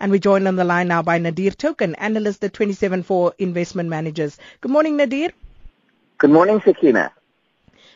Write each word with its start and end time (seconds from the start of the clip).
And 0.00 0.10
we're 0.10 0.18
joined 0.18 0.48
on 0.48 0.56
the 0.56 0.64
line 0.64 0.88
now 0.88 1.02
by 1.02 1.18
Nadir 1.18 1.50
Thokan, 1.50 1.94
analyst 1.98 2.42
at 2.42 2.54
27four 2.54 3.32
Investment 3.38 3.90
Managers. 3.90 4.38
Good 4.62 4.72
morning, 4.72 4.96
Nadir. 4.96 5.30
Good 6.16 6.30
morning, 6.30 6.62
Sakina. 6.64 7.12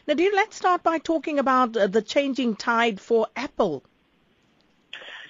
Nadir, 0.06 0.30
let's 0.34 0.54
start 0.54 0.82
by 0.82 0.98
talking 0.98 1.38
about 1.38 1.74
uh, 1.74 1.86
the 1.86 2.02
changing 2.02 2.56
tide 2.56 3.00
for 3.00 3.26
Apple. 3.34 3.82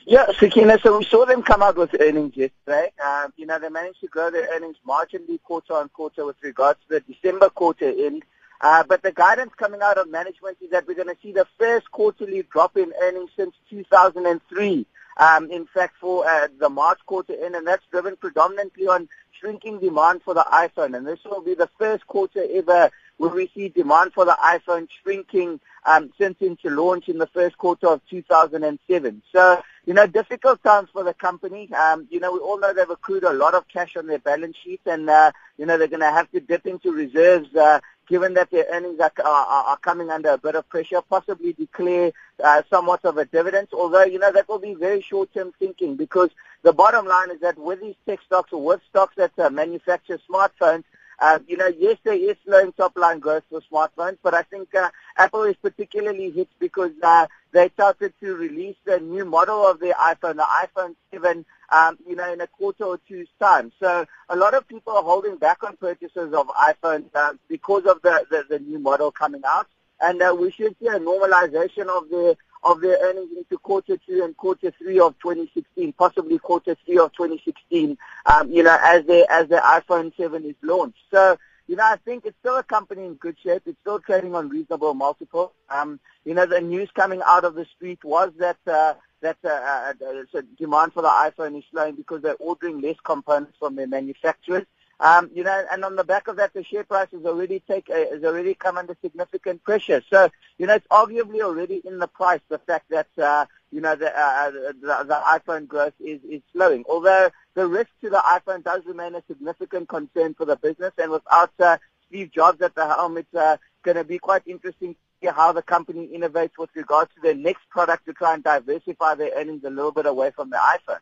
Yeah, 0.04 0.26
Sakina, 0.36 0.78
so 0.82 0.98
we 0.98 1.04
saw 1.04 1.24
them 1.24 1.44
come 1.44 1.62
out 1.62 1.76
with 1.76 1.94
earnings 1.98 2.36
yesterday. 2.36 2.90
Um, 3.02 3.32
you 3.36 3.46
know, 3.46 3.60
they 3.60 3.68
managed 3.68 4.00
to 4.00 4.08
grow 4.08 4.30
their 4.32 4.48
earnings 4.52 4.76
marginally 4.86 5.40
quarter 5.44 5.74
on 5.74 5.88
quarter 5.90 6.26
with 6.26 6.36
regards 6.42 6.80
to 6.88 6.98
the 6.98 7.14
December 7.14 7.50
quarter 7.50 7.88
end. 7.88 8.24
Uh, 8.60 8.82
but 8.82 9.02
the 9.02 9.12
guidance 9.12 9.52
coming 9.56 9.80
out 9.80 9.96
of 9.96 10.10
management 10.10 10.56
is 10.60 10.70
that 10.70 10.88
we're 10.88 10.94
going 10.94 11.08
to 11.08 11.16
see 11.22 11.32
the 11.32 11.46
first 11.56 11.88
quarterly 11.92 12.42
drop 12.52 12.76
in 12.76 12.92
earnings 13.00 13.30
since 13.36 13.54
2003. 13.70 14.86
Um, 15.16 15.50
in 15.50 15.66
fact, 15.66 15.94
for 16.00 16.26
uh, 16.26 16.48
the 16.58 16.68
March 16.68 16.98
quarter 17.06 17.34
end, 17.44 17.54
and 17.54 17.66
that's 17.66 17.86
driven 17.90 18.16
predominantly 18.16 18.86
on 18.86 19.08
shrinking 19.38 19.78
demand 19.78 20.22
for 20.22 20.34
the 20.34 20.46
iPhone. 20.52 20.96
And 20.96 21.06
this 21.06 21.20
will 21.24 21.42
be 21.42 21.54
the 21.54 21.68
first 21.78 22.06
quarter 22.06 22.44
ever 22.52 22.90
where 23.18 23.30
we 23.30 23.50
see 23.54 23.68
demand 23.68 24.12
for 24.12 24.24
the 24.24 24.36
iPhone 24.42 24.88
shrinking 25.02 25.60
um, 25.86 26.12
since 26.18 26.36
its 26.40 26.60
launch 26.64 27.08
in 27.08 27.18
the 27.18 27.26
first 27.28 27.56
quarter 27.58 27.88
of 27.88 28.00
2007. 28.08 29.22
So, 29.32 29.62
you 29.86 29.94
know, 29.94 30.06
difficult 30.06 30.62
times 30.62 30.88
for 30.92 31.04
the 31.04 31.14
company. 31.14 31.72
Um, 31.72 32.08
you 32.10 32.20
know, 32.20 32.32
we 32.32 32.38
all 32.38 32.58
know 32.58 32.72
they've 32.72 32.88
accrued 32.88 33.24
a 33.24 33.32
lot 33.32 33.54
of 33.54 33.68
cash 33.68 33.96
on 33.96 34.06
their 34.06 34.18
balance 34.18 34.56
sheet, 34.64 34.80
and 34.86 35.08
uh, 35.08 35.32
you 35.58 35.66
know 35.66 35.78
they're 35.78 35.88
going 35.88 36.00
to 36.00 36.10
have 36.10 36.30
to 36.32 36.40
dip 36.40 36.66
into 36.66 36.92
reserves. 36.92 37.54
Uh, 37.54 37.80
given 38.08 38.34
that 38.34 38.50
their 38.50 38.66
earnings 38.70 39.00
are, 39.00 39.12
are, 39.24 39.64
are 39.64 39.76
coming 39.78 40.10
under 40.10 40.30
a 40.30 40.38
bit 40.38 40.54
of 40.54 40.68
pressure, 40.68 41.00
possibly 41.08 41.52
declare 41.52 42.12
uh, 42.42 42.62
somewhat 42.68 43.04
of 43.04 43.16
a 43.16 43.24
dividend, 43.24 43.68
although, 43.72 44.04
you 44.04 44.18
know, 44.18 44.32
that 44.32 44.48
will 44.48 44.58
be 44.58 44.74
very 44.74 45.00
short-term 45.00 45.52
thinking 45.58 45.96
because 45.96 46.30
the 46.62 46.72
bottom 46.72 47.06
line 47.06 47.30
is 47.30 47.40
that 47.40 47.58
with 47.58 47.80
these 47.80 47.94
tech 48.06 48.20
stocks 48.26 48.52
or 48.52 48.62
with 48.62 48.80
stocks 48.90 49.14
that 49.16 49.32
uh, 49.38 49.48
manufacture 49.50 50.18
smartphones, 50.30 50.84
uh, 51.18 51.38
you 51.46 51.56
know, 51.56 51.70
yes, 51.78 51.96
there 52.04 52.14
is 52.14 52.36
slowing 52.44 52.72
top-line 52.72 53.20
growth 53.20 53.44
for 53.48 53.60
smartphones, 53.60 54.18
but 54.22 54.34
I 54.34 54.42
think 54.42 54.74
uh, 54.74 54.90
Apple 55.16 55.44
is 55.44 55.56
particularly 55.56 56.30
hit 56.30 56.48
because 56.58 56.92
uh, 57.02 57.26
they 57.52 57.68
started 57.70 58.12
to 58.20 58.34
release 58.34 58.76
the 58.84 59.00
new 59.00 59.24
model 59.24 59.66
of 59.66 59.80
their 59.80 59.94
iPhone, 59.94 60.36
the 60.36 60.46
iPhone 60.66 60.96
7, 61.12 61.44
um, 61.70 61.98
you 62.06 62.16
know, 62.16 62.32
in 62.32 62.40
a 62.40 62.46
quarter 62.46 62.84
or 62.84 62.98
two's 63.08 63.28
time. 63.40 63.72
So 63.80 64.06
a 64.28 64.36
lot 64.36 64.54
of 64.54 64.66
people 64.66 64.96
are 64.96 65.02
holding 65.02 65.36
back 65.36 65.62
on 65.62 65.76
purchases 65.76 66.32
of 66.32 66.48
iPhones 66.48 67.14
uh, 67.14 67.34
because 67.48 67.84
of 67.84 68.02
the, 68.02 68.24
the, 68.30 68.44
the 68.48 68.58
new 68.58 68.78
model 68.78 69.10
coming 69.10 69.42
out. 69.46 69.68
And 70.00 70.20
uh, 70.20 70.36
we 70.38 70.50
should 70.50 70.76
see 70.80 70.88
a 70.88 70.98
normalization 70.98 71.86
of 71.86 72.10
their 72.10 72.34
of 72.64 72.80
their 72.80 72.98
earnings 73.02 73.30
into 73.36 73.58
quarter 73.58 73.96
two 73.98 74.24
and 74.24 74.36
quarter 74.36 74.72
three 74.78 74.98
of 74.98 75.14
2016, 75.20 75.92
possibly 75.92 76.38
quarter 76.38 76.76
three 76.84 76.98
of 76.98 77.12
2016, 77.12 77.96
um, 78.26 78.50
you 78.50 78.62
know, 78.62 78.76
as 78.82 79.04
the 79.04 79.26
as 79.30 79.48
the 79.48 79.56
iPhone 79.56 80.16
7 80.16 80.44
is 80.44 80.54
launched. 80.62 80.98
So, 81.12 81.36
you 81.68 81.76
know, 81.76 81.84
I 81.84 81.96
think 82.04 82.24
it's 82.24 82.36
still 82.40 82.56
a 82.56 82.62
company 82.62 83.04
in 83.04 83.14
good 83.14 83.36
shape. 83.42 83.62
It's 83.66 83.78
still 83.80 84.00
trading 84.00 84.34
on 84.34 84.48
reasonable 84.48 84.94
multiple. 84.94 85.52
Um, 85.68 86.00
you 86.24 86.34
know, 86.34 86.46
the 86.46 86.60
news 86.60 86.90
coming 86.94 87.22
out 87.26 87.44
of 87.44 87.54
the 87.54 87.66
street 87.76 88.02
was 88.02 88.32
that 88.38 88.58
uh, 88.66 88.94
that 89.20 89.38
uh, 89.44 89.48
uh 89.48 90.42
demand 90.58 90.92
for 90.92 91.02
the 91.02 91.08
iPhone 91.08 91.58
is 91.58 91.64
slowing 91.70 91.94
because 91.94 92.22
they're 92.22 92.36
ordering 92.38 92.80
less 92.80 92.96
components 93.04 93.56
from 93.58 93.76
their 93.76 93.86
manufacturers. 93.86 94.64
Um, 95.04 95.30
you 95.34 95.44
know, 95.44 95.64
and 95.70 95.84
on 95.84 95.96
the 95.96 96.02
back 96.02 96.28
of 96.28 96.36
that, 96.36 96.54
the 96.54 96.64
share 96.64 96.82
price 96.82 97.08
has 97.12 97.26
already 97.26 97.60
take 97.60 97.90
uh, 97.90 98.10
has 98.10 98.24
already 98.24 98.54
come 98.54 98.78
under 98.78 98.96
significant 99.02 99.62
pressure. 99.62 100.02
So, 100.08 100.30
you 100.56 100.66
know, 100.66 100.76
it's 100.76 100.86
arguably 100.86 101.42
already 101.42 101.82
in 101.84 101.98
the 101.98 102.06
price 102.06 102.40
the 102.48 102.58
fact 102.58 102.88
that 102.88 103.08
uh, 103.22 103.44
you 103.70 103.82
know 103.82 103.96
the, 103.96 104.10
uh, 104.18 104.50
the 104.50 105.04
the 105.04 105.20
iPhone 105.26 105.68
growth 105.68 105.92
is 106.00 106.20
is 106.26 106.40
slowing. 106.54 106.84
Although 106.88 107.28
the 107.52 107.66
risk 107.66 107.90
to 108.00 108.08
the 108.08 108.16
iPhone 108.16 108.64
does 108.64 108.86
remain 108.86 109.14
a 109.14 109.22
significant 109.28 109.90
concern 109.90 110.32
for 110.32 110.46
the 110.46 110.56
business, 110.56 110.92
and 110.96 111.10
without 111.10 111.52
uh, 111.60 111.76
Steve 112.08 112.32
Jobs 112.32 112.62
at 112.62 112.74
the 112.74 112.86
helm, 112.86 113.18
it's 113.18 113.34
uh, 113.34 113.58
going 113.82 113.98
to 113.98 114.04
be 114.04 114.18
quite 114.18 114.44
interesting 114.46 114.96
how 115.22 115.52
the 115.52 115.62
company 115.62 116.08
innovates 116.14 116.56
with 116.58 116.70
regards 116.74 117.12
to 117.14 117.20
their 117.20 117.34
next 117.34 117.68
product 117.68 118.06
to 118.06 118.14
try 118.14 118.32
and 118.32 118.42
diversify 118.42 119.14
their 119.16 119.32
earnings 119.36 119.64
a 119.64 119.70
little 119.70 119.92
bit 119.92 120.06
away 120.06 120.30
from 120.30 120.48
the 120.48 120.56
iPhone. 120.56 121.00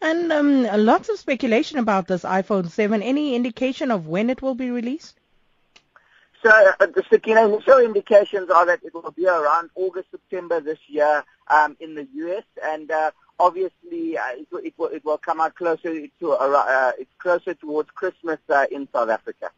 And 0.00 0.32
um, 0.32 0.62
lots 0.84 1.08
of 1.08 1.18
speculation 1.18 1.78
about 1.78 2.08
this 2.08 2.22
iPhone 2.22 2.70
7. 2.70 3.02
Any 3.02 3.34
indication 3.34 3.90
of 3.90 4.06
when 4.06 4.30
it 4.30 4.42
will 4.42 4.54
be 4.54 4.70
released? 4.70 5.18
So 6.42 6.50
uh, 6.50 6.86
the 6.86 7.04
initial 7.24 7.78
indications 7.78 8.50
are 8.50 8.66
that 8.66 8.80
it 8.84 8.94
will 8.94 9.10
be 9.10 9.26
around 9.26 9.70
August, 9.74 10.10
September 10.10 10.60
this 10.60 10.78
year 10.86 11.24
um, 11.48 11.76
in 11.80 11.94
the 11.94 12.06
US, 12.12 12.44
and 12.62 12.90
uh, 12.90 13.10
obviously 13.40 14.16
uh, 14.16 14.22
it, 14.32 14.46
will, 14.50 14.60
it, 14.60 14.74
will, 14.76 14.86
it 14.88 15.04
will 15.04 15.18
come 15.18 15.40
out 15.40 15.54
closer 15.54 16.06
to 16.20 16.32
uh, 16.32 16.92
it's 16.98 17.10
closer 17.18 17.54
towards 17.54 17.90
Christmas 17.90 18.38
uh, 18.48 18.66
in 18.70 18.88
South 18.92 19.08
Africa. 19.08 19.50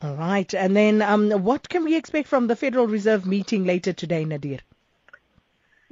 All 0.00 0.14
right, 0.14 0.52
and 0.54 0.74
then 0.74 1.02
um, 1.02 1.30
what 1.44 1.68
can 1.68 1.84
we 1.84 1.96
expect 1.96 2.28
from 2.28 2.46
the 2.46 2.56
Federal 2.56 2.86
Reserve 2.86 3.26
meeting 3.26 3.66
later 3.66 3.92
today, 3.92 4.24
Nadir? 4.24 4.60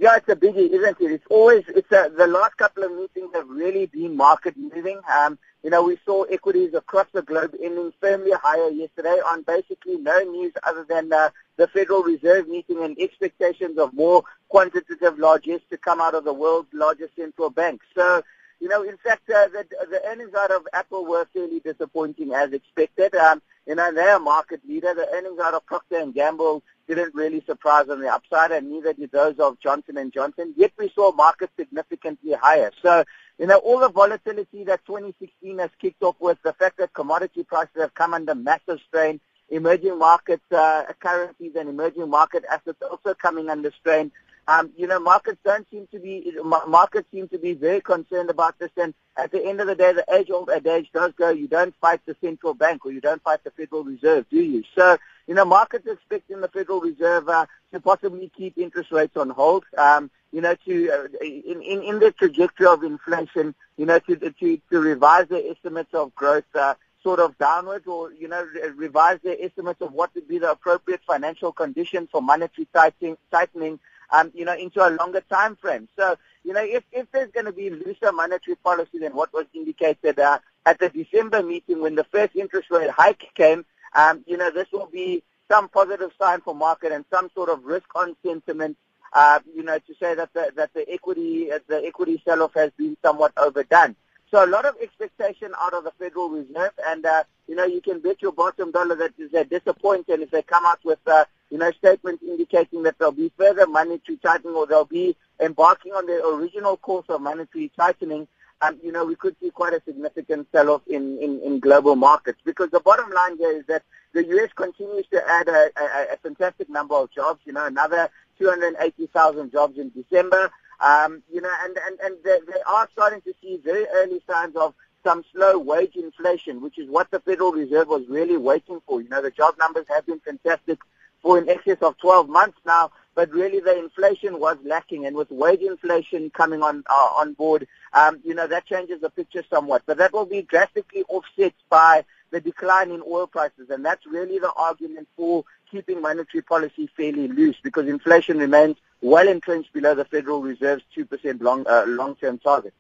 Yeah, 0.01 0.15
it's 0.15 0.29
a 0.29 0.37
biggie, 0.37 0.71
isn't 0.71 1.01
it? 1.01 1.11
It's 1.11 1.27
always, 1.29 1.65
it's 1.67 1.91
a, 1.91 2.09
the 2.17 2.29
last 2.29 2.57
couple 2.57 2.85
of 2.85 2.93
meetings 2.93 3.31
have 3.35 3.49
really 3.49 3.87
been 3.87 4.17
market 4.17 4.57
moving. 4.57 5.01
Um, 5.13 5.41
you 5.65 5.71
know, 5.71 5.83
we 5.83 5.99
saw 6.07 6.23
equities 6.23 6.73
across 6.75 7.09
the 7.13 7.23
globe 7.23 7.57
ending 7.61 7.93
firmly 8.01 8.31
higher 8.41 8.71
yesterday 8.71 9.19
on 9.29 9.43
basically 9.43 9.97
no 9.97 10.17
news 10.21 10.53
other 10.63 10.87
than 10.89 11.13
uh, 11.13 11.31
the 11.57 11.67
Federal 11.67 12.05
Reserve 12.05 12.47
meeting 12.47 12.81
and 12.85 12.97
expectations 13.01 13.77
of 13.77 13.93
more 13.93 14.23
quantitative 14.49 15.19
largesse 15.19 15.63
to 15.71 15.77
come 15.77 16.01
out 16.01 16.15
of 16.15 16.23
the 16.23 16.33
world's 16.33 16.73
largest 16.73 17.17
central 17.17 17.51
bank. 17.51 17.81
So, 17.97 18.23
you 18.61 18.69
know, 18.69 18.85
in 18.85 18.99
fact, 18.99 19.29
uh, 19.29 19.49
the, 19.49 19.67
the 19.91 20.01
earnings 20.07 20.33
out 20.39 20.53
of 20.53 20.63
Apple 20.75 21.07
were 21.07 21.27
fairly 21.35 21.59
disappointing 21.59 22.33
as 22.33 22.53
expected. 22.53 23.17
Um, 23.17 23.43
you 23.67 23.75
know, 23.75 23.93
they're 23.93 24.17
a 24.17 24.21
market 24.21 24.61
leader. 24.65 24.95
The 24.95 25.09
earnings 25.13 25.41
out 25.41 25.55
of 25.55 25.67
Procter 25.67 26.07
& 26.07 26.13
Gamble 26.15 26.63
didn't 26.89 27.15
really 27.15 27.43
surprise 27.47 27.89
on 27.89 28.01
the 28.01 28.09
upside, 28.09 28.51
and 28.51 28.71
neither 28.71 28.93
did 28.95 29.13
those 29.13 29.39
of 29.39 29.61
Johnson 29.61 30.11
& 30.11 30.15
Johnson. 30.15 30.55
Yet 30.57 30.73
we 30.79 30.91
saw 30.95 31.13
markets 31.13 31.53
significantly 31.59 32.33
higher. 32.33 32.71
So, 32.83 33.05
you 33.39 33.47
know, 33.47 33.59
all 33.59 33.79
the 33.79 33.91
volatility 33.91 34.65
that 34.65 34.85
2016 34.87 35.59
has 35.59 35.71
kicked 35.81 36.03
off 36.03 36.17
with, 36.19 36.39
the 36.43 36.55
fact 36.55 36.79
that 36.79 36.95
commodity 36.95 37.45
prices 37.45 37.77
have 37.79 37.95
come 37.95 38.15
under 38.15 38.35
massive 38.35 38.81
strain, 38.89 39.21
emerging 39.51 39.99
market 39.99 40.41
uh, 40.51 40.85
currencies 40.99 41.53
and 41.57 41.69
emerging 41.69 42.09
market 42.09 42.45
assets 42.51 42.79
also 42.83 43.15
coming 43.15 43.49
under 43.51 43.71
strain. 43.73 44.11
Um, 44.49 44.73
you 44.79 44.87
know, 44.87 44.99
markets 44.99 45.39
don't 45.45 45.69
seem 45.71 45.87
to 45.93 45.99
be 45.99 46.33
markets 46.67 47.07
seem 47.13 47.29
to 47.29 47.39
be 47.39 47.53
very 47.53 47.83
concerned 47.83 48.31
about 48.31 48.59
this. 48.59 48.71
And 48.79 48.95
at 49.15 49.31
the 49.31 49.45
end 49.45 49.61
of 49.61 49.67
the 49.67 49.75
day, 49.75 49.93
the 49.93 50.07
age-old 50.11 50.49
adage 50.49 50.91
does 50.91 51.13
go: 51.19 51.29
you 51.29 51.49
don't 51.49 51.75
fight 51.83 52.01
the 52.07 52.17
central 52.23 52.55
bank 52.55 52.87
or 52.87 52.91
you 52.91 53.03
don't 53.03 53.23
fight 53.23 53.45
the 53.45 53.51
Federal 53.51 53.85
Reserve, 53.85 54.25
do 54.31 54.41
you? 54.41 54.65
So, 54.75 54.97
you 55.27 55.35
know, 55.35 55.45
markets 55.45 55.87
expecting 55.87 56.41
the 56.41 56.49
Federal 56.49 56.81
Reserve 56.81 57.29
uh, 57.29 57.45
to 57.75 57.81
possibly 57.81 58.33
keep 58.35 58.57
interest 58.57 58.91
rates 58.91 59.19
on 59.19 59.29
hold. 59.29 59.65
Um, 59.77 60.11
you 60.33 60.41
know, 60.41 60.55
to 60.65 60.91
uh, 60.93 61.09
in, 61.21 61.61
in 61.61 61.83
in 61.83 61.99
the 61.99 62.11
trajectory 62.13 62.69
of 62.69 62.83
inflation, 62.83 63.55
you 63.77 63.85
know, 63.85 63.99
to 63.99 64.17
to 64.17 64.61
to 64.71 64.81
revise 64.81 65.29
their 65.29 65.43
estimates 65.51 65.93
of 65.93 66.15
growth. 66.15 66.45
Uh, 66.55 66.75
sort 67.01 67.21
of 67.21 67.39
downwards 67.39 67.87
or, 67.87 68.13
you 68.13 68.27
know, 68.27 68.45
revise 68.75 69.21
their 69.23 69.37
estimates 69.41 69.81
of 69.81 69.93
what 69.93 70.13
would 70.17 70.27
be 70.27 70.39
the 70.39 70.51
appropriate 70.51 71.01
financial 71.07 71.53
condition 71.53 72.09
for 72.11 72.21
monetary 72.21 72.67
tightening, 72.75 73.17
tightening 73.31 73.79
um, 74.11 74.31
you 74.35 74.45
know, 74.45 74.55
into 74.55 74.87
a 74.87 74.91
longer 74.91 75.23
time 75.31 75.57
frame. 75.57 75.89
So, 75.97 76.17
you 76.45 76.53
know, 76.53 76.63
if, 76.65 76.85
if 76.93 77.11
there's 77.13 77.31
going 77.31 77.47
to 77.47 77.53
be 77.53 77.71
looser 77.71 78.13
monetary 78.13 78.57
policy 78.57 78.99
than 78.99 79.15
what 79.15 79.33
was 79.33 79.47
indicated 79.55 80.19
uh, 80.19 80.39
at 80.67 80.79
the 80.79 80.89
December 80.89 81.43
meeting 81.43 81.81
when 81.81 81.95
the 81.95 82.05
first 82.05 82.37
interest 82.37 82.71
rate 82.71 82.91
hike 82.91 83.29
came, 83.35 83.65
um, 83.95 84.25
you 84.27 84.37
know, 84.37 84.51
this 84.51 84.69
will 84.73 84.87
be 84.87 85.23
some 85.51 85.69
positive 85.69 86.13
sign 86.21 86.41
for 86.41 86.55
market 86.55 86.93
and 86.93 87.05
some 87.11 87.31
sort 87.35 87.49
of 87.49 87.65
risk 87.65 87.89
on 87.95 88.15
sentiment, 88.25 88.77
uh, 89.15 89.41
you 89.55 89.63
know, 89.63 89.79
to 89.79 89.95
say 90.01 90.15
that 90.15 90.33
the, 90.35 90.53
that 90.57 90.73
the 90.75 90.91
equity, 90.91 91.51
uh, 91.51 91.59
the 91.69 91.85
equity 91.87 92.21
sell-off 92.25 92.55
has 92.55 92.71
been 92.77 92.97
somewhat 93.03 93.33
overdone. 93.37 93.97
So 94.31 94.45
a 94.45 94.47
lot 94.47 94.67
of 94.67 94.77
expectation 94.83 95.53
out 95.59 95.73
of 95.73 95.85
the 95.85 95.93
Federal 95.99 96.29
Reserve, 96.29 96.73
and 96.87 97.07
uh, 97.07 97.25
you 97.47 97.55
know 97.55 97.65
you 97.65 97.81
can 97.81 98.01
bet 98.01 98.21
your 98.21 98.33
bottom 98.33 98.71
dollar 98.71 98.95
that 98.97 99.15
they're 99.33 99.45
disappointed 99.45 100.21
if 100.21 100.31
they 100.31 100.43
come 100.43 100.67
out 100.67 100.81
with 100.85 100.99
uh, 101.07 101.25
you 101.51 101.59
know 101.59 101.71
statements 101.73 102.23
indicating 102.23 102.83
that 102.83 102.99
there'll 102.99 103.13
be 103.13 103.33
further 103.37 103.67
monetary 103.67 104.19
tightening 104.19 104.55
or 104.55 104.67
they'll 104.67 104.85
be 104.85 105.17
embarking 105.41 105.93
on 105.93 106.07
the 106.07 106.25
original 106.27 106.77
course 106.77 107.07
of 107.09 107.21
monetary 107.21 107.71
tightening. 107.77 108.27
Um, 108.61 108.79
you 108.83 108.91
know 108.91 109.05
we 109.05 109.15
could 109.15 109.37
see 109.41 109.51
quite 109.51 109.73
a 109.73 109.83
significant 109.85 110.49
sell-off 110.51 110.83
in, 110.89 111.19
in, 111.19 111.41
in 111.43 111.61
global 111.61 111.95
markets 111.95 112.41
because 112.45 112.71
the 112.71 112.81
bottom 112.81 113.11
line 113.11 113.37
here 113.39 113.57
is 113.57 113.65
that 113.67 113.83
the 114.13 114.25
U.S. 114.25 114.51
continues 114.57 115.07
to 115.13 115.23
add 115.29 115.49
a, 115.49 115.71
a, 115.77 116.15
a 116.15 116.17
fantastic 116.23 116.69
number 116.69 116.95
of 116.95 117.11
jobs. 117.13 117.41
You 117.45 117.53
know 117.53 117.67
another 117.67 118.11
280,000 118.39 119.53
jobs 119.53 119.79
in 119.79 119.91
December. 119.91 120.51
Um, 120.81 121.23
you 121.33 121.41
know, 121.41 121.51
and, 121.65 121.77
and, 121.87 121.99
and 122.01 122.17
they, 122.23 122.39
they 122.47 122.61
are 122.67 122.89
starting 122.93 123.21
to 123.23 123.35
see 123.43 123.61
very 123.65 123.87
early 123.95 124.23
signs 124.29 124.55
of 124.55 124.75
some 125.05 125.25
slow 125.33 125.59
wage 125.59 125.97
inflation, 125.97 126.61
which 126.61 126.79
is 126.79 126.89
what 126.89 127.11
the 127.11 127.21
Federal 127.21 127.53
Reserve 127.53 127.89
was 127.89 128.05
really 128.09 128.37
waiting 128.37 128.81
for. 128.87 129.01
You 129.01 129.09
know, 129.09 129.23
the 129.23 129.31
job 129.31 129.55
numbers 129.59 129.87
have 129.89 130.07
been 130.07 130.21
fantastic 130.21 130.79
for 131.23 131.39
in 131.39 131.49
excess 131.49 131.79
of 131.83 131.99
12 131.99 132.29
months 132.29 132.59
now, 132.65 132.91
but 133.15 133.31
really 133.33 133.61
the 133.61 133.77
inflation 133.77 134.39
was 134.39 134.57
lacking. 134.65 135.07
And 135.07 135.17
with 135.17 135.31
wage 135.31 135.61
inflation 135.61 136.31
coming 136.31 136.63
on 136.63 136.85
uh, 136.89 137.11
on 137.17 137.35
board, 137.35 137.67
um, 137.93 138.21
you 138.25 138.35
know, 138.35 138.47
that 138.47 138.67
changes 138.67 139.01
the 139.01 139.11
picture 139.11 139.45
somewhat. 139.51 139.83
But 139.87 139.99
that 139.99 140.13
will 140.13 140.27
be 140.27 140.43
drastically 140.43 141.05
offset 141.09 141.55
by 141.69 142.05
the 142.31 142.41
decline 142.41 142.91
in 142.91 143.03
oil 143.07 143.27
prices. 143.27 143.71
And 143.71 143.85
that's 143.85 144.07
really 144.07 144.39
the 144.39 144.53
argument 144.53 145.09
for 145.17 145.45
keeping 145.71 146.01
monetary 146.01 146.43
policy 146.43 146.89
fairly 146.97 147.29
loose 147.29 147.57
because 147.63 147.89
inflation 147.89 148.39
remains 148.39 148.77
well 149.01 149.29
entrenched 149.29 149.73
below 149.73 149.95
the 149.95 150.05
Federal 150.05 150.43
Reserve's 150.43 150.83
2% 150.97 151.41
long, 151.41 151.67
uh, 151.69 151.85
long-term 151.87 152.39
target. 152.39 152.75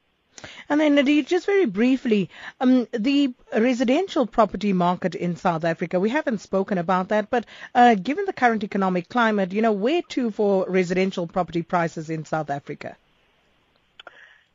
And 0.69 0.81
then, 0.81 0.94
Nadir, 0.94 1.23
just 1.23 1.46
very 1.46 1.67
briefly, 1.67 2.31
um, 2.61 2.87
the 2.93 3.35
residential 3.56 4.26
property 4.26 4.73
market 4.73 5.14
in 5.14 5.37
South 5.37 5.64
Africa, 5.64 6.00
we 6.00 6.11
haven't 6.11 6.40
spoken 6.40 6.79
about 6.79 7.08
that, 7.08 7.31
but 7.31 7.46
uh, 7.75 7.94
given 7.94 8.25
the 8.25 8.32
current 8.32 8.64
economic 8.64 9.08
climate, 9.08 9.52
you 9.52 9.62
know, 9.62 9.73
where 9.73 10.02
to 10.11 10.31
for 10.31 10.67
residential 10.69 11.26
property 11.26 11.62
prices 11.62 12.11
in 12.11 12.25
South 12.25 12.50
Africa? 12.50 12.96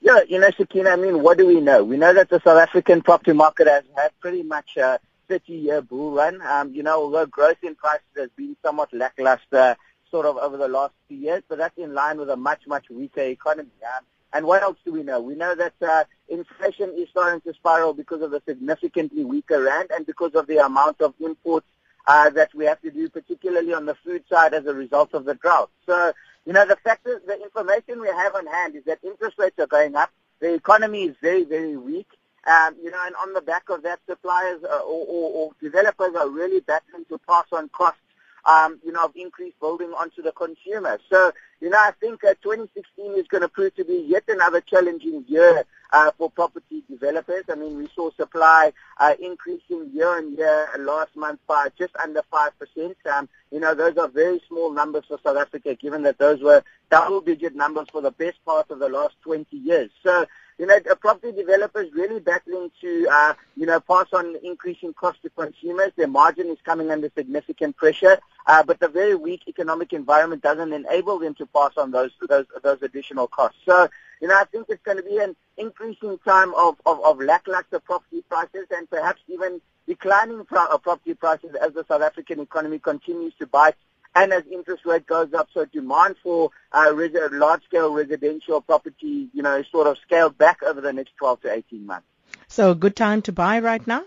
Yeah, 0.01 0.19
you 0.27 0.37
know, 0.37 0.49
Sakina, 0.57 0.89
I 0.89 0.95
mean, 0.97 1.21
what 1.21 1.37
do 1.37 1.47
we 1.47 1.61
know? 1.61 1.83
We 1.83 1.95
know 1.95 2.13
that 2.13 2.29
the 2.29 2.41
South 2.43 2.59
African 2.59 3.01
property 3.01 3.31
market 3.31 3.67
has 3.67 3.83
had 3.95 4.11
pretty 4.19 4.43
much 4.43 4.75
a 4.75 4.99
30-year 5.29 5.81
bull 5.81 6.11
run. 6.11 6.41
Um, 6.41 6.73
you 6.73 6.83
know, 6.83 7.01
although 7.03 7.25
growth 7.25 7.63
in 7.63 7.75
prices 7.75 8.03
has 8.17 8.29
been 8.35 8.57
somewhat 8.61 8.91
lackluster 8.93 9.77
sort 10.11 10.25
of 10.25 10.37
over 10.37 10.57
the 10.57 10.67
last 10.67 10.93
few 11.07 11.17
years, 11.17 11.41
but 11.47 11.57
that's 11.57 11.77
in 11.77 11.93
line 11.93 12.17
with 12.17 12.29
a 12.29 12.35
much, 12.35 12.67
much 12.67 12.89
weaker 12.89 13.21
economy. 13.21 13.71
Um, 13.97 14.03
and 14.33 14.45
what 14.45 14.63
else 14.63 14.77
do 14.83 14.91
we 14.91 15.03
know? 15.03 15.21
We 15.21 15.35
know 15.35 15.53
that 15.55 15.73
uh, 15.81 16.03
inflation 16.27 16.93
is 16.97 17.07
starting 17.09 17.41
to 17.41 17.53
spiral 17.53 17.93
because 17.93 18.21
of 18.21 18.31
the 18.31 18.41
significantly 18.47 19.23
weaker 19.23 19.61
rand 19.63 19.89
and 19.93 20.05
because 20.05 20.33
of 20.33 20.47
the 20.47 20.57
amount 20.57 21.01
of 21.01 21.13
imports 21.19 21.67
uh, 22.07 22.31
that 22.31 22.53
we 22.53 22.65
have 22.65 22.81
to 22.81 22.91
do, 22.91 23.09
particularly 23.09 23.73
on 23.73 23.85
the 23.85 23.95
food 23.95 24.23
side 24.29 24.53
as 24.53 24.65
a 24.65 24.73
result 24.73 25.13
of 25.13 25.25
the 25.25 25.35
drought. 25.35 25.69
So, 25.85 26.11
you 26.45 26.53
know, 26.53 26.65
the 26.65 26.75
fact 26.77 27.07
is, 27.07 27.19
the 27.25 27.41
information 27.41 28.01
we 28.01 28.07
have 28.07 28.35
on 28.35 28.47
hand 28.47 28.75
is 28.75 28.83
that 28.85 28.99
interest 29.03 29.37
rates 29.37 29.57
are 29.59 29.67
going 29.67 29.95
up. 29.95 30.11
The 30.39 30.53
economy 30.53 31.03
is 31.03 31.15
very, 31.21 31.43
very 31.43 31.77
weak. 31.77 32.07
Um, 32.45 32.75
you 32.83 32.91
know, 32.91 32.99
and 33.05 33.15
on 33.15 33.31
the 33.33 33.41
back 33.41 33.69
of 33.69 33.83
that, 33.83 33.99
suppliers 34.09 34.61
uh, 34.65 34.79
or, 34.79 35.05
or, 35.07 35.31
or 35.31 35.51
developers 35.61 36.13
are 36.19 36.27
really 36.27 36.59
battling 36.59 37.05
to 37.05 37.17
pass 37.19 37.45
on 37.53 37.69
costs 37.69 38.01
um, 38.45 38.79
you 38.85 38.91
know, 38.91 39.05
of 39.05 39.15
increased 39.15 39.59
building 39.59 39.91
onto 39.97 40.21
the 40.21 40.31
consumer. 40.31 40.99
So, 41.09 41.31
you 41.61 41.69
know, 41.69 41.77
I 41.79 41.91
think 41.99 42.23
uh, 42.23 42.33
2016 42.41 43.13
is 43.17 43.27
going 43.27 43.41
to 43.41 43.47
prove 43.47 43.75
to 43.75 43.85
be 43.85 44.05
yet 44.07 44.23
another 44.27 44.61
challenging 44.61 45.23
year 45.27 45.63
uh, 45.93 46.11
for 46.17 46.29
property 46.29 46.83
developers. 46.89 47.45
I 47.49 47.55
mean, 47.55 47.77
we 47.77 47.87
saw 47.95 48.11
supply 48.11 48.73
uh, 48.97 49.13
increasing 49.21 49.89
year 49.93 50.17
on 50.17 50.35
year 50.35 50.67
last 50.79 51.15
month 51.15 51.39
by 51.47 51.69
just 51.77 51.95
under 52.03 52.21
5%. 52.31 52.95
Um, 53.13 53.29
you 53.51 53.59
know, 53.59 53.73
those 53.73 53.97
are 53.97 54.07
very 54.09 54.41
small 54.47 54.73
numbers 54.73 55.05
for 55.07 55.19
South 55.23 55.37
Africa, 55.37 55.75
given 55.75 56.03
that 56.03 56.17
those 56.17 56.41
were 56.41 56.63
double-digit 56.89 57.55
numbers 57.55 57.87
for 57.91 58.01
the 58.01 58.11
best 58.11 58.43
part 58.45 58.69
of 58.71 58.79
the 58.79 58.89
last 58.89 59.15
20 59.23 59.55
years. 59.55 59.89
So, 60.03 60.25
you 60.57 60.65
know, 60.65 60.79
property 61.01 61.31
developers 61.31 61.91
really 61.93 62.19
battling 62.19 62.71
to, 62.81 63.07
uh, 63.11 63.33
you 63.55 63.65
know, 63.65 63.79
pass 63.79 64.05
on 64.13 64.35
increasing 64.43 64.93
cost 64.93 65.21
to 65.23 65.29
consumers. 65.31 65.91
Their 65.95 66.07
margin 66.07 66.47
is 66.47 66.57
coming 66.63 66.91
under 66.91 67.09
significant 67.15 67.75
pressure, 67.75 68.19
uh, 68.45 68.63
but 68.63 68.79
the 68.79 68.87
very 68.87 69.15
weak 69.15 69.41
economic 69.47 69.93
environment 69.93 70.41
doesn't 70.41 70.73
enable 70.73 71.19
them 71.19 71.33
to 71.35 71.45
pass 71.47 71.71
on 71.77 71.91
those 71.91 72.11
those 72.27 72.45
those 72.63 72.81
additional 72.81 73.27
costs. 73.27 73.59
So, 73.65 73.89
you 74.21 74.27
know, 74.27 74.35
I 74.35 74.45
think 74.45 74.67
it's 74.69 74.83
going 74.83 74.97
to 74.97 75.03
be 75.03 75.17
an 75.17 75.35
increasing 75.57 76.17
time 76.19 76.53
of, 76.55 76.75
of, 76.85 77.03
of 77.03 77.19
lackluster 77.19 77.79
property 77.79 78.23
prices 78.29 78.67
and 78.75 78.89
perhaps 78.89 79.21
even 79.27 79.61
declining 79.87 80.45
pro- 80.45 80.65
uh, 80.65 80.77
property 80.77 81.13
prices 81.13 81.55
as 81.61 81.73
the 81.73 81.83
South 81.87 82.01
African 82.01 82.39
economy 82.39 82.79
continues 82.79 83.33
to 83.39 83.47
bite 83.47 83.75
and 84.15 84.33
as 84.33 84.43
interest 84.51 84.85
rate 84.85 85.07
goes 85.07 85.33
up, 85.33 85.49
so 85.53 85.65
demand 85.65 86.15
for 86.21 86.51
uh, 86.71 86.91
res- 86.93 87.15
large-scale 87.31 87.93
residential 87.93 88.61
property, 88.61 89.29
you 89.33 89.41
know, 89.41 89.63
sort 89.71 89.87
of 89.87 89.97
scaled 90.05 90.37
back 90.37 90.61
over 90.63 90.81
the 90.81 90.93
next 90.93 91.15
12 91.17 91.41
to 91.41 91.51
18 91.51 91.85
months. 91.85 92.07
So 92.47 92.71
a 92.71 92.75
good 92.75 92.95
time 92.95 93.21
to 93.23 93.31
buy 93.31 93.59
right 93.59 93.85
now? 93.87 94.03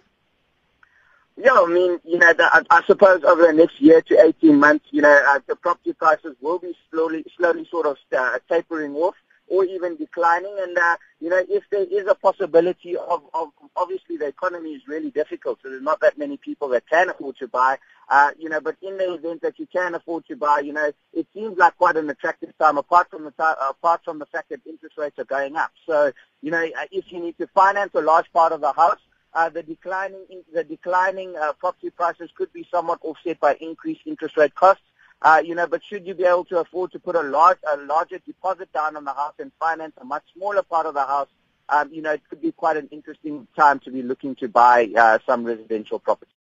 Yeah, 1.37 1.53
I 1.53 1.67
mean, 1.67 1.99
you 2.05 2.19
know, 2.19 2.33
the, 2.33 2.45
I, 2.45 2.63
I 2.71 2.83
suppose 2.87 3.23
over 3.25 3.43
the 3.43 3.53
next 3.53 3.81
year 3.81 4.01
to 4.01 4.25
18 4.25 4.59
months, 4.59 4.87
you 4.91 5.03
know, 5.03 5.23
uh, 5.29 5.41
the 5.47 5.57
property 5.57 5.93
prices 5.93 6.35
will 6.41 6.59
be 6.59 6.75
slowly, 6.91 7.25
slowly 7.37 7.67
sort 7.71 7.87
of 7.87 7.99
uh, 8.17 8.39
tapering 8.49 8.95
off 8.95 9.15
or 9.49 9.65
even 9.65 9.97
declining. 9.97 10.57
And, 10.59 10.77
uh, 10.77 10.97
you 11.21 11.31
know, 11.31 11.43
if 11.49 11.65
there 11.71 11.85
is 11.85 12.07
a 12.09 12.15
possibility 12.15 12.97
of, 12.97 13.23
of, 13.35 13.49
obviously 13.77 14.17
the 14.17 14.27
economy 14.27 14.71
is 14.71 14.83
really 14.87 15.11
difficult, 15.11 15.59
so 15.63 15.71
there's 15.71 15.83
not 15.83 16.01
that 16.01 16.19
many 16.19 16.37
people 16.37 16.69
that 16.69 16.89
can 16.89 17.11
afford 17.11 17.37
to 17.39 17.49
buy, 17.49 17.79
uh, 18.09 18.31
you 18.39 18.49
know, 18.49 18.61
but 18.61 18.77
in 18.83 18.97
the 18.99 19.15
event 19.15 19.43
that 19.43 19.59
you 19.59 19.67
can 19.67 19.95
afford 19.95 20.27
to 20.27 20.37
buy, 20.37 20.61
you 20.61 20.73
know, 20.73 20.91
it 21.13 21.27
seems 21.35 21.57
like 21.59 21.77
quite 21.77 21.97
an 21.97 22.09
attractive 22.11 22.57
time 22.59 22.79
apart 22.79 23.11
from 23.11 23.25
the, 23.25 23.33
apart 23.69 24.01
from 24.05 24.19
the 24.19 24.27
fact 24.27 24.49
that 24.49 24.61
interest 24.67 24.97
rates 24.99 25.19
are 25.19 25.25
going 25.25 25.57
up. 25.57 25.73
So, 25.87 26.13
you 26.43 26.51
know, 26.51 26.63
uh, 26.63 26.87
if 26.91 27.11
you 27.11 27.21
need 27.21 27.39
to 27.39 27.47
finance 27.49 27.93
a 27.95 28.01
large 28.03 28.31
part 28.33 28.53
of 28.53 28.61
the 28.61 28.73
house, 28.73 29.01
uh, 29.35 29.51
the 29.51 29.63
declining 29.63 30.25
the 30.55 30.65
declining 30.65 31.37
uh, 31.37 31.53
property 31.53 31.91
prices 31.91 32.31
could 32.35 32.51
be 32.55 32.67
somewhat 32.71 32.99
offset 33.03 33.39
by 33.39 33.55
increased 33.61 34.01
interest 34.07 34.37
rate 34.37 34.55
costs. 34.55 34.83
Uh, 35.23 35.43
you 35.45 35.55
know, 35.55 35.67
but 35.67 35.83
should 35.83 36.07
you 36.07 36.15
be 36.15 36.25
able 36.25 36.45
to 36.45 36.59
afford 36.59 36.93
to 36.93 36.99
put 36.99 37.17
a 37.17 37.23
large, 37.23 37.59
a 37.73 37.77
larger 37.79 38.19
deposit 38.19 38.71
down 38.73 38.97
on 38.97 39.05
the 39.05 39.13
house 39.13 39.35
and 39.39 39.51
finance 39.59 39.95
a 39.99 40.05
much 40.05 40.23
smaller 40.37 40.63
part 40.63 40.87
of 40.87 40.95
the 40.95 41.05
house, 41.05 41.29
um, 41.69 41.93
you 41.93 42.03
know, 42.03 42.13
it 42.13 42.23
could 42.29 42.41
be 42.41 42.53
quite 42.53 42.77
an 42.77 42.89
interesting 42.93 43.47
time 43.57 43.81
to 43.81 43.91
be 43.91 44.03
looking 44.03 44.35
to 44.37 44.49
buy 44.49 44.89
uh, 44.97 45.19
some 45.27 45.45
residential 45.45 45.99
property. 45.99 46.31